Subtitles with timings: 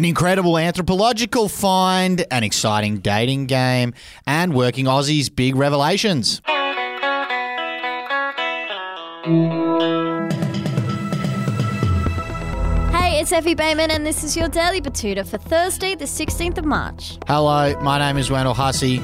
[0.00, 3.92] An incredible anthropological find, an exciting dating game,
[4.26, 6.40] and working Aussies' big revelations.
[12.96, 16.64] Hey, it's Effie Bateman, and this is your Daily Betoota for Thursday, the 16th of
[16.64, 17.18] March.
[17.26, 19.02] Hello, my name is Wendell Hussey.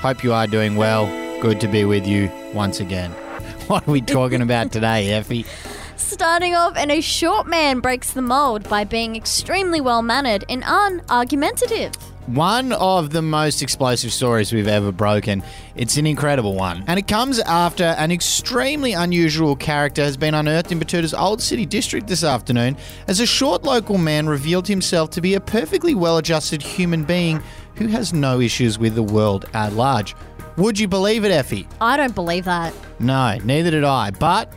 [0.00, 1.06] Hope you are doing well.
[1.40, 3.10] Good to be with you once again.
[3.66, 5.44] What are we talking about today, Effie?
[6.00, 10.62] Starting off, and a short man breaks the mold by being extremely well mannered and
[10.62, 11.94] unargumentative.
[12.26, 15.42] One of the most explosive stories we've ever broken.
[15.76, 16.84] It's an incredible one.
[16.86, 21.66] And it comes after an extremely unusual character has been unearthed in Betoota's Old City
[21.66, 26.16] District this afternoon as a short local man revealed himself to be a perfectly well
[26.16, 27.42] adjusted human being
[27.74, 30.16] who has no issues with the world at large.
[30.56, 31.68] Would you believe it, Effie?
[31.80, 32.74] I don't believe that.
[32.98, 34.10] No, neither did I.
[34.10, 34.52] But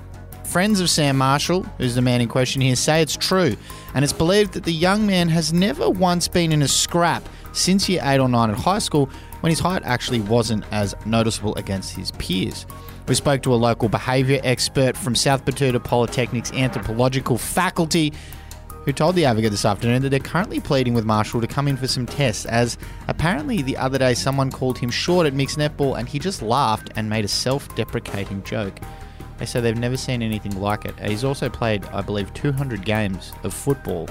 [0.53, 3.55] friends of Sam Marshall, who's the man in question here, say it's true.
[3.95, 7.89] And it's believed that the young man has never once been in a scrap since
[7.89, 11.95] year 8 or 9 at high school when his height actually wasn't as noticeable against
[11.95, 12.67] his peers.
[13.07, 18.13] We spoke to a local behaviour expert from South Betoota Polytechnic's anthropological faculty
[18.85, 21.77] who told the Advocate this afternoon that they're currently pleading with Marshall to come in
[21.77, 25.97] for some tests, as apparently the other day someone called him short at mixed netball
[25.97, 28.79] and he just laughed and made a self deprecating joke.
[29.37, 30.99] They say they've never seen anything like it.
[30.99, 34.07] He's also played, I believe, 200 games of football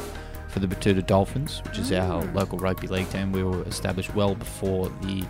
[0.49, 2.35] for the Betoota Dolphins, which is our mm.
[2.35, 3.33] local rugby league team.
[3.33, 5.25] We were established well before the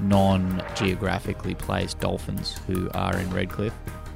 [0.00, 3.74] non geographically placed Dolphins, who are in Redcliffe.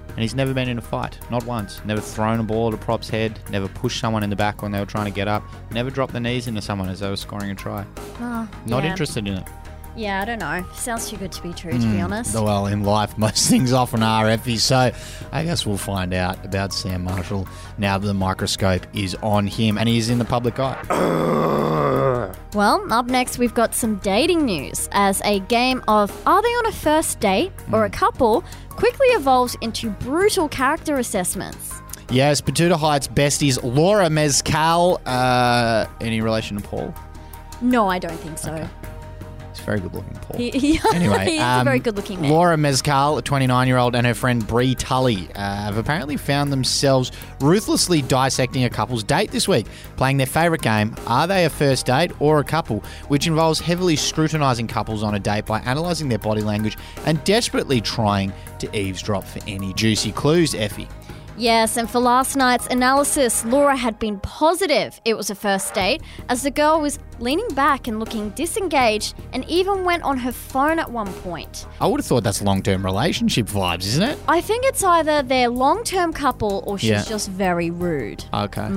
[0.09, 1.81] And he's never been in a fight, not once.
[1.86, 4.70] Never thrown a ball at a prop's head, never pushed someone in the back when
[4.70, 7.17] they were trying to get up, never dropped the knees into someone as they were
[7.17, 7.86] scoring a try.
[8.20, 8.91] Oh, Not yeah.
[8.91, 9.48] interested in it.
[9.95, 10.65] Yeah, I don't know.
[10.75, 12.35] Sounds too good to be true, to be honest.
[12.35, 14.57] Well, in life, most things often are, Effie.
[14.57, 14.91] So
[15.33, 17.47] I guess we'll find out about Sam Marshall
[17.79, 20.79] now that the microscope is on him and he's in the public eye.
[22.55, 26.67] Well, up next, we've got some dating news as a game of Are they on
[26.67, 31.73] a first date or a couple quickly evolves into brutal character assessments.
[32.11, 35.01] Yes, Betoota Heights besties Laura Mescal.
[35.07, 36.95] Uh, any relation to Paul?
[37.61, 38.69] No, I don't think so.
[39.64, 40.36] Very good looking, Paul.
[40.36, 42.30] He, he, Anyway, he's a um, very good looking man.
[42.30, 46.52] Laura Mescal, a 29 year old, and her friend Bree Tully uh, have apparently found
[46.52, 51.51] themselves ruthlessly dissecting a couple's date this week, playing their favourite game Are they a
[51.51, 52.83] first date or a couple?
[53.08, 57.80] which involves heavily scrutinising couples on a date by analysing their body language and desperately
[57.80, 60.89] trying to eavesdrop for any juicy clues, Effie.
[61.37, 66.03] Yes, and for last night's analysis, Laura had been positive it was a first date,
[66.29, 70.79] as the girl was leaning back and looking disengaged and even went on her phone
[70.79, 71.67] at one point.
[71.81, 74.19] I would have thought that's long term relationship vibes, isn't it?
[74.29, 77.05] I think it's either they're long term couple or she's Yeah.
[77.05, 78.25] just very rude.
[78.35, 78.69] Okay.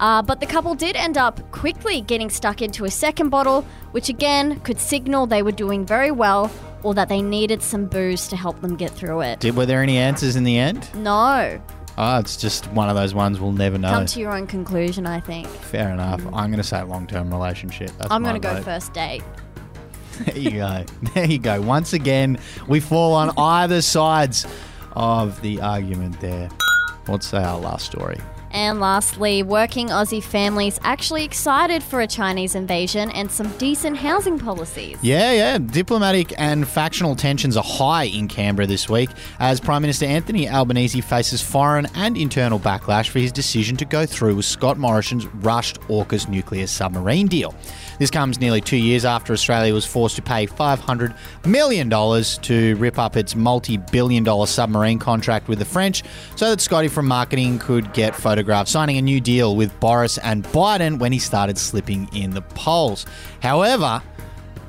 [0.00, 4.08] Uh, but the couple did end up quickly getting stuck into a second bottle, which
[4.08, 6.50] again could signal they were doing very well
[6.82, 9.40] or that they needed some booze to help them get through it.
[9.40, 10.88] Did, were there any answers in the end?
[10.94, 11.60] No.
[11.98, 13.90] Oh, it's just one of those ones we'll never know.
[13.90, 15.46] Come to your own conclusion, I think.
[15.48, 16.20] Fair enough.
[16.32, 17.90] I'm going to say long term relationship.
[17.98, 18.64] That's I'm my going to go vote.
[18.64, 19.22] first date.
[20.26, 20.84] There you go.
[21.14, 21.62] There you go.
[21.62, 22.38] Once again,
[22.68, 24.46] we fall on either sides
[24.92, 26.50] of the argument there.
[27.06, 28.18] What's our last story?
[28.52, 34.38] And lastly, working Aussie families actually excited for a Chinese invasion and some decent housing
[34.38, 34.98] policies.
[35.02, 35.58] Yeah, yeah.
[35.58, 41.00] Diplomatic and factional tensions are high in Canberra this week as Prime Minister Anthony Albanese
[41.00, 45.80] faces foreign and internal backlash for his decision to go through with Scott Morrison's rushed
[45.82, 47.54] AUKUS nuclear submarine deal.
[48.00, 52.98] This comes nearly two years after Australia was forced to pay $500 million to rip
[52.98, 56.02] up its multi billion dollar submarine contract with the French
[56.34, 60.42] so that Scotty from marketing could get photographed signing a new deal with Boris and
[60.44, 63.04] Biden when he started slipping in the polls.
[63.42, 64.02] However,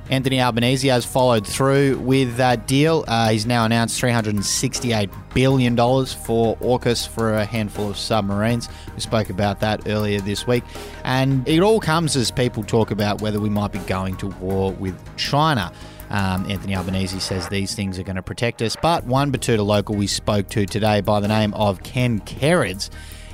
[0.10, 3.06] Anthony Albanese has followed through with that deal.
[3.08, 8.68] Uh, he's now announced $368 billion for AUKUS for a handful of submarines.
[8.94, 10.66] We spoke about that earlier this week.
[11.06, 14.74] And it all comes as people talk about whether we might be going to war
[14.74, 15.72] with China.
[16.10, 18.76] Um, Anthony Albanese says these things are going to protect us.
[18.76, 22.90] But one Betoota local we spoke to today by the name of Ken Kerrids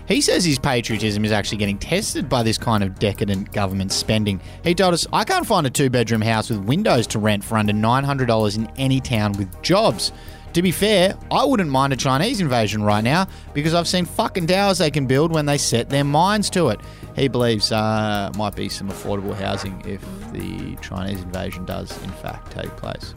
[0.07, 4.39] he says his patriotism is actually getting tested by this kind of decadent government spending.
[4.63, 7.57] He told us, I can't find a two bedroom house with windows to rent for
[7.57, 10.11] under $900 in any town with jobs.
[10.53, 14.47] To be fair, I wouldn't mind a Chinese invasion right now because I've seen fucking
[14.47, 16.79] towers they can build when they set their minds to it.
[17.15, 20.01] He believes uh, might be some affordable housing if
[20.31, 23.13] the Chinese invasion does, in fact, take place.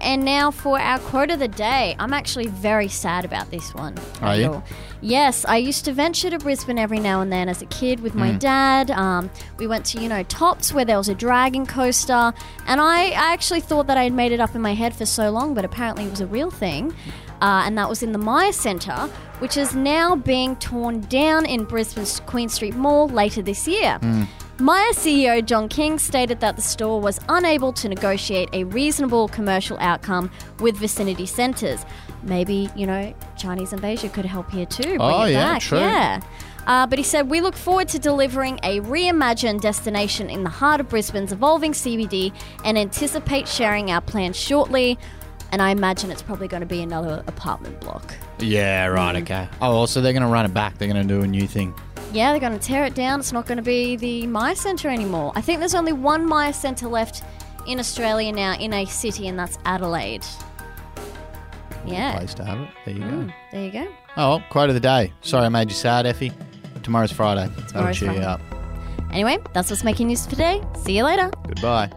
[0.00, 1.96] And now for our quote of the day.
[1.98, 3.96] I'm actually very sad about this one.
[4.22, 4.62] Are you?
[5.00, 8.14] Yes, I used to venture to Brisbane every now and then as a kid with
[8.14, 8.90] my dad.
[8.92, 12.32] Um, we went to, you know, Tops where there was a dragon coaster,
[12.66, 15.06] and I, I actually thought that I had made it up in my head for
[15.06, 16.94] so long, but apparently it was a real thing.
[17.42, 19.10] Uh, and that was in the Myer Centre,
[19.40, 23.98] which is now being torn down in Brisbane's Queen Street Mall later this year.
[24.58, 29.76] Myer CEO John King stated that the store was unable to negotiate a reasonable commercial
[29.80, 30.30] outcome
[30.60, 31.84] with vicinity centres.
[32.22, 34.96] Maybe, you know, Chinese invasion could help here too.
[34.98, 35.60] Oh, yeah, back.
[35.60, 35.78] true.
[35.78, 36.22] Yeah.
[36.66, 40.80] Uh, but he said, We look forward to delivering a reimagined destination in the heart
[40.80, 42.32] of Brisbane's evolving CBD
[42.64, 44.98] and anticipate sharing our plans shortly.
[45.52, 48.14] And I imagine it's probably going to be another apartment block.
[48.38, 49.48] Yeah, right, okay.
[49.60, 50.78] Oh, also, they're going to run it back.
[50.78, 51.74] They're going to do a new thing.
[52.12, 53.20] Yeah, they're going to tear it down.
[53.20, 55.32] It's not going to be the Myer Centre anymore.
[55.34, 57.22] I think there's only one Myer Centre left
[57.66, 60.24] in Australia now in a city, and that's Adelaide.
[61.84, 62.16] Yeah.
[62.16, 62.68] Place to have it.
[62.84, 63.32] There you Mm, go.
[63.52, 63.86] there you go.
[64.16, 65.12] Oh, well, quote of the day.
[65.20, 66.32] Sorry I made you sad, Effie.
[66.82, 67.48] Tomorrow's Friday.
[67.48, 68.40] That'll Tomorrow's cheer you up.
[69.12, 70.62] Anyway, that's what's making news for today.
[70.84, 71.30] See you later.
[71.46, 71.90] Goodbye.